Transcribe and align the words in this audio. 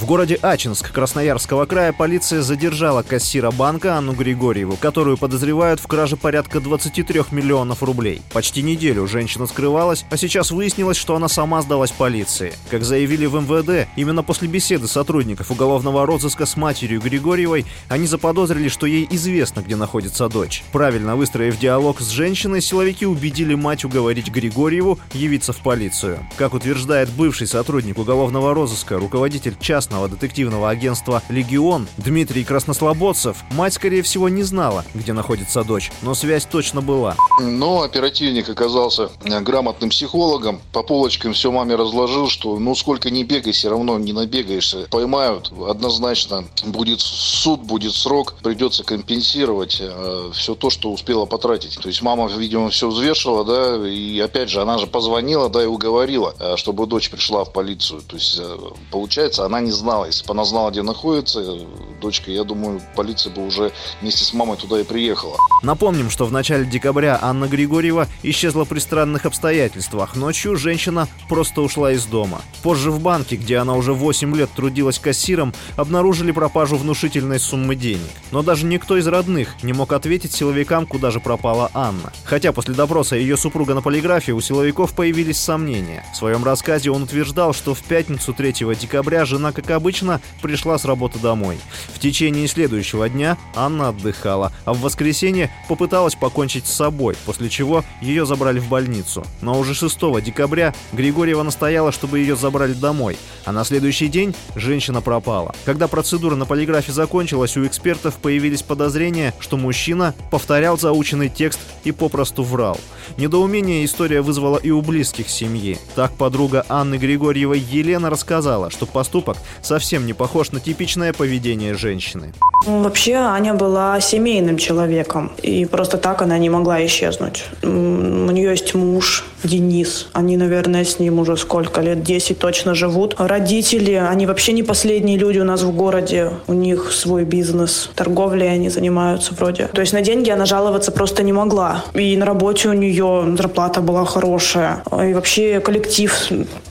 В 0.00 0.06
городе 0.06 0.38
Ачинск 0.40 0.92
Красноярского 0.92 1.66
края 1.66 1.92
полиция 1.92 2.40
задержала 2.40 3.02
кассира 3.02 3.50
банка 3.50 3.96
Анну 3.96 4.14
Григорьеву, 4.14 4.78
которую 4.80 5.18
подозревают 5.18 5.78
в 5.78 5.86
краже 5.86 6.16
порядка 6.16 6.58
23 6.58 7.24
миллионов 7.32 7.82
рублей. 7.82 8.22
Почти 8.32 8.62
неделю 8.62 9.06
женщина 9.06 9.46
скрывалась, 9.46 10.06
а 10.08 10.16
сейчас 10.16 10.52
выяснилось, 10.52 10.96
что 10.96 11.16
она 11.16 11.28
сама 11.28 11.60
сдалась 11.60 11.90
полиции. 11.90 12.54
Как 12.70 12.82
заявили 12.82 13.26
в 13.26 13.34
МВД, 13.34 13.90
именно 13.94 14.22
после 14.22 14.48
беседы 14.48 14.88
сотрудников 14.88 15.50
уголовного 15.50 16.06
розыска 16.06 16.46
с 16.46 16.56
матерью 16.56 17.02
Григорьевой, 17.02 17.66
они 17.90 18.06
заподозрили, 18.06 18.70
что 18.70 18.86
ей 18.86 19.06
известно, 19.10 19.60
где 19.60 19.76
находится 19.76 20.30
дочь. 20.30 20.64
Правильно 20.72 21.14
выстроив 21.14 21.58
диалог 21.58 22.00
с 22.00 22.08
женщиной, 22.08 22.62
силовики 22.62 23.04
убедили 23.04 23.54
мать 23.54 23.84
уговорить 23.84 24.30
Григорьеву 24.30 24.98
явиться 25.12 25.52
в 25.52 25.58
полицию. 25.58 26.26
Как 26.38 26.54
утверждает 26.54 27.10
бывший 27.10 27.46
сотрудник 27.46 27.98
уголовного 27.98 28.54
розыска, 28.54 28.98
руководитель 28.98 29.56
частного 29.60 29.89
частного 29.90 30.08
детективного 30.08 30.70
агентства 30.70 31.20
«Легион» 31.28 31.88
Дмитрий 31.96 32.44
Краснослободцев, 32.44 33.38
мать, 33.50 33.74
скорее 33.74 34.02
всего, 34.02 34.28
не 34.28 34.44
знала, 34.44 34.84
где 34.94 35.12
находится 35.12 35.64
дочь, 35.64 35.90
но 36.02 36.14
связь 36.14 36.46
точно 36.46 36.80
была. 36.80 37.16
Но 37.40 37.82
оперативник 37.82 38.48
оказался 38.48 39.10
э, 39.24 39.40
грамотным 39.40 39.90
психологом, 39.90 40.60
по 40.72 40.84
полочкам 40.84 41.32
все 41.32 41.50
маме 41.50 41.74
разложил, 41.74 42.28
что 42.28 42.56
ну 42.60 42.76
сколько 42.76 43.10
не 43.10 43.24
бегай, 43.24 43.52
все 43.52 43.68
равно 43.68 43.98
не 43.98 44.12
набегаешься. 44.12 44.86
Поймают, 44.90 45.52
однозначно 45.68 46.44
будет 46.64 47.00
суд, 47.00 47.62
будет 47.62 47.92
срок, 47.92 48.34
придется 48.44 48.84
компенсировать 48.84 49.78
э, 49.80 50.30
все 50.32 50.54
то, 50.54 50.70
что 50.70 50.92
успела 50.92 51.26
потратить. 51.26 51.76
То 51.80 51.88
есть 51.88 52.00
мама, 52.00 52.28
видимо, 52.28 52.70
все 52.70 52.88
взвешивала, 52.88 53.44
да, 53.44 53.88
и 53.88 54.20
опять 54.20 54.50
же, 54.50 54.62
она 54.62 54.78
же 54.78 54.86
позвонила, 54.86 55.48
да, 55.48 55.64
и 55.64 55.66
уговорила, 55.66 56.32
э, 56.38 56.56
чтобы 56.56 56.86
дочь 56.86 57.10
пришла 57.10 57.44
в 57.44 57.52
полицию. 57.52 58.02
То 58.02 58.14
есть, 58.14 58.38
э, 58.38 58.56
получается, 58.92 59.44
она 59.44 59.58
не 59.58 59.79
знала. 59.80 60.04
Если 60.04 60.26
бы 60.26 60.32
она 60.32 60.44
знала, 60.44 60.70
где 60.70 60.82
находится 60.82 61.58
дочка, 62.00 62.30
я 62.30 62.44
думаю, 62.44 62.80
полиция 62.94 63.32
бы 63.32 63.46
уже 63.46 63.72
вместе 64.00 64.24
с 64.24 64.32
мамой 64.32 64.56
туда 64.56 64.80
и 64.80 64.84
приехала. 64.84 65.36
Напомним, 65.62 66.10
что 66.10 66.26
в 66.26 66.32
начале 66.32 66.64
декабря 66.64 67.18
Анна 67.20 67.46
Григорьева 67.46 68.06
исчезла 68.22 68.64
при 68.64 68.78
странных 68.78 69.26
обстоятельствах. 69.26 70.16
Ночью 70.16 70.56
женщина 70.56 71.08
просто 71.28 71.60
ушла 71.62 71.92
из 71.92 72.04
дома. 72.06 72.40
Позже 72.62 72.90
в 72.90 73.00
банке, 73.00 73.36
где 73.36 73.56
она 73.56 73.74
уже 73.74 73.92
8 73.92 74.36
лет 74.36 74.50
трудилась 74.54 74.98
кассиром, 74.98 75.52
обнаружили 75.76 76.32
пропажу 76.32 76.76
внушительной 76.76 77.40
суммы 77.40 77.76
денег. 77.76 78.10
Но 78.30 78.42
даже 78.42 78.66
никто 78.66 78.96
из 78.96 79.06
родных 79.06 79.62
не 79.62 79.72
мог 79.72 79.92
ответить 79.92 80.32
силовикам, 80.32 80.86
куда 80.86 81.10
же 81.10 81.20
пропала 81.20 81.70
Анна. 81.74 82.12
Хотя 82.24 82.52
после 82.52 82.74
допроса 82.74 83.16
ее 83.16 83.36
супруга 83.36 83.74
на 83.74 83.82
полиграфе 83.82 84.32
у 84.32 84.40
силовиков 84.40 84.94
появились 84.94 85.38
сомнения. 85.38 86.04
В 86.12 86.16
своем 86.16 86.44
рассказе 86.44 86.90
он 86.90 87.04
утверждал, 87.04 87.52
что 87.52 87.74
в 87.74 87.82
пятницу 87.82 88.32
3 88.32 88.52
декабря 88.80 89.24
жена, 89.24 89.52
как 89.52 89.69
обычно, 89.72 90.20
пришла 90.42 90.78
с 90.78 90.84
работы 90.84 91.18
домой. 91.18 91.58
В 91.94 91.98
течение 91.98 92.48
следующего 92.48 93.08
дня 93.08 93.36
Анна 93.54 93.88
отдыхала, 93.88 94.52
а 94.64 94.72
в 94.72 94.80
воскресенье 94.80 95.50
попыталась 95.68 96.14
покончить 96.14 96.66
с 96.66 96.72
собой, 96.72 97.16
после 97.26 97.48
чего 97.48 97.84
ее 98.00 98.26
забрали 98.26 98.58
в 98.58 98.68
больницу. 98.68 99.24
Но 99.40 99.58
уже 99.58 99.74
6 99.74 99.98
декабря 100.22 100.74
Григорьева 100.92 101.42
настояла, 101.42 101.92
чтобы 101.92 102.18
ее 102.18 102.36
забрали 102.36 102.72
домой, 102.72 103.16
а 103.44 103.52
на 103.52 103.64
следующий 103.64 104.08
день 104.08 104.34
женщина 104.54 105.00
пропала. 105.00 105.54
Когда 105.64 105.88
процедура 105.88 106.36
на 106.36 106.46
полиграфе 106.46 106.92
закончилась, 106.92 107.56
у 107.56 107.66
экспертов 107.66 108.16
появились 108.16 108.62
подозрения, 108.62 109.34
что 109.38 109.56
мужчина 109.56 110.14
повторял 110.30 110.78
заученный 110.78 111.28
текст 111.28 111.60
и 111.84 111.92
попросту 111.92 112.42
врал. 112.42 112.78
Недоумение 113.16 113.84
история 113.84 114.22
вызвала 114.22 114.58
и 114.58 114.70
у 114.70 114.80
близких 114.82 115.28
семьи. 115.28 115.78
Так 115.94 116.12
подруга 116.12 116.64
Анны 116.68 116.96
Григорьевой 116.96 117.58
Елена 117.58 118.10
рассказала, 118.10 118.70
что 118.70 118.86
поступок 118.86 119.36
совсем 119.62 120.06
не 120.06 120.12
похож 120.12 120.52
на 120.52 120.60
типичное 120.60 121.12
поведение 121.12 121.74
женщины. 121.74 122.32
Вообще 122.66 123.14
Аня 123.14 123.54
была 123.54 124.00
семейным 124.00 124.58
человеком, 124.58 125.32
и 125.42 125.64
просто 125.64 125.96
так 125.96 126.20
она 126.22 126.36
не 126.38 126.50
могла 126.50 126.84
исчезнуть. 126.84 127.44
У 127.62 127.66
нее 127.66 128.50
есть 128.50 128.74
муж, 128.74 129.24
Денис. 129.42 130.08
Они, 130.12 130.36
наверное, 130.36 130.84
с 130.84 130.98
ним 130.98 131.18
уже 131.18 131.38
сколько 131.38 131.80
лет, 131.80 132.02
10 132.02 132.38
точно 132.38 132.74
живут. 132.74 133.14
Родители, 133.18 133.92
они 133.92 134.26
вообще 134.26 134.52
не 134.52 134.62
последние 134.62 135.16
люди 135.16 135.38
у 135.38 135.44
нас 135.44 135.62
в 135.62 135.74
городе. 135.74 136.32
У 136.46 136.52
них 136.52 136.92
свой 136.92 137.24
бизнес, 137.24 137.90
торговлей 137.94 138.52
они 138.52 138.68
занимаются 138.68 139.34
вроде. 139.34 139.68
То 139.68 139.80
есть 139.80 139.94
на 139.94 140.02
деньги 140.02 140.28
она 140.28 140.44
жаловаться 140.44 140.92
просто 140.92 141.22
не 141.22 141.32
могла. 141.32 141.84
И 141.94 142.14
на 142.16 142.26
работе 142.26 142.68
у 142.68 142.74
нее 142.74 143.34
зарплата 143.38 143.80
была 143.80 144.04
хорошая. 144.04 144.82
И 144.92 145.14
вообще 145.14 145.60
коллектив 145.60 146.14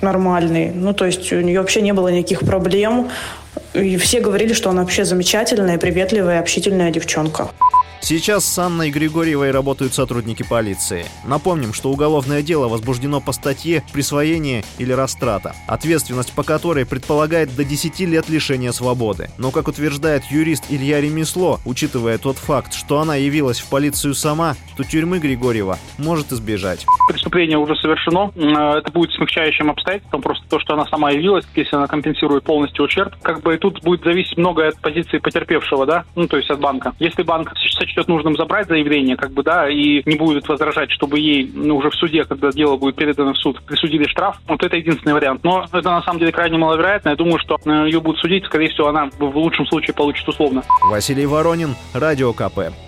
нормальный. 0.00 0.72
Ну, 0.74 0.92
то 0.92 1.06
есть 1.06 1.32
у 1.32 1.40
нее 1.40 1.60
вообще 1.60 1.80
не 1.80 1.92
было 1.92 2.08
никаких 2.08 2.40
проблем. 2.40 2.75
И 3.74 3.96
все 3.96 4.20
говорили, 4.20 4.52
что 4.52 4.70
она 4.70 4.82
вообще 4.82 5.04
замечательная, 5.04 5.78
приветливая, 5.78 6.40
общительная 6.40 6.90
девчонка. 6.90 7.48
Сейчас 8.00 8.44
с 8.44 8.56
Анной 8.58 8.90
Григорьевой 8.90 9.50
работают 9.50 9.92
сотрудники 9.92 10.44
полиции. 10.44 11.06
Напомним, 11.24 11.72
что 11.72 11.90
уголовное 11.90 12.40
дело 12.40 12.68
возбуждено 12.68 13.20
по 13.20 13.32
статье 13.32 13.82
«Присвоение 13.92 14.62
или 14.78 14.92
растрата», 14.92 15.56
ответственность 15.66 16.32
по 16.32 16.44
которой 16.44 16.86
предполагает 16.86 17.56
до 17.56 17.64
10 17.64 17.98
лет 18.00 18.28
лишения 18.28 18.70
свободы. 18.70 19.30
Но, 19.38 19.50
как 19.50 19.66
утверждает 19.66 20.22
юрист 20.30 20.66
Илья 20.68 21.00
Ремесло, 21.00 21.58
учитывая 21.64 22.18
тот 22.18 22.36
факт, 22.36 22.74
что 22.74 23.00
она 23.00 23.16
явилась 23.16 23.58
в 23.58 23.68
полицию 23.68 24.14
сама, 24.14 24.54
то 24.76 24.84
тюрьмы 24.84 25.18
Григорьева 25.18 25.76
может 25.98 26.30
избежать. 26.30 26.86
Преступление 27.08 27.58
уже 27.58 27.74
совершено. 27.74 28.30
Э, 28.36 28.78
это 28.78 28.92
будет 28.92 29.10
смягчающим 29.12 29.70
обстоятельством. 29.70 30.22
Просто 30.22 30.46
то, 30.48 30.60
что 30.60 30.74
она 30.74 30.86
сама 30.86 31.10
явилась, 31.10 31.44
если 31.56 31.74
она 31.74 31.88
компенсирует 31.88 32.44
полностью 32.44 32.84
ущерб, 32.84 33.16
как 33.22 33.42
бы 33.42 33.54
и 33.54 33.58
тут 33.58 33.82
будет 33.82 34.04
зависеть 34.04 34.36
многое 34.36 34.68
от 34.68 34.80
позиции 34.80 35.18
потерпевшего, 35.18 35.86
да, 35.86 36.04
ну, 36.14 36.28
то 36.28 36.36
есть 36.36 36.50
от 36.50 36.60
банка. 36.60 36.92
Если 37.00 37.22
банк 37.22 37.52
сочтет 37.76 38.08
нужным 38.08 38.36
забрать 38.36 38.68
заявление, 38.68 39.16
как 39.16 39.30
бы, 39.32 39.42
да, 39.42 39.68
и 39.68 40.02
не 40.04 40.16
будет 40.16 40.48
возражать, 40.48 40.90
чтобы 40.90 41.18
ей 41.18 41.50
ну, 41.54 41.76
уже 41.76 41.90
в 41.90 41.94
суде, 41.94 42.24
когда 42.24 42.50
дело 42.50 42.76
будет 42.76 42.96
передано 42.96 43.32
в 43.32 43.38
суд, 43.38 43.62
присудили 43.62 44.06
штраф, 44.08 44.38
вот 44.48 44.62
это 44.62 44.76
единственный 44.76 45.14
вариант. 45.14 45.44
Но 45.44 45.66
это 45.72 45.90
на 45.90 46.02
самом 46.02 46.18
деле 46.18 46.32
крайне 46.32 46.58
маловероятно. 46.58 47.10
Я 47.10 47.16
думаю, 47.16 47.38
что 47.38 47.58
э, 47.64 47.70
ее 47.86 48.00
будут 48.00 48.20
судить, 48.20 48.44
скорее 48.44 48.68
всего, 48.68 48.88
она 48.88 49.08
в 49.18 49.36
лучшем 49.36 49.66
случае 49.66 49.94
получит 49.94 50.26
условно. 50.28 50.62
Василий 50.90 51.26
Воронин, 51.26 51.74
Радио 51.94 52.32
КП. 52.32 52.85